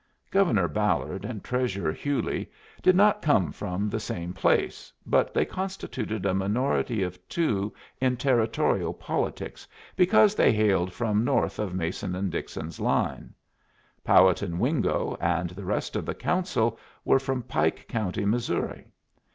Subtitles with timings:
[0.31, 2.49] Governor Ballard and Treasurer Hewley
[2.81, 8.17] did not come from the same place, but they constituted a minority of two in
[8.17, 13.35] Territorial politics because they hailed from north of Mason and Dixon's line.
[14.03, 18.87] Powhattan Wingo and the rest of the Council were from Pike County, Missouri.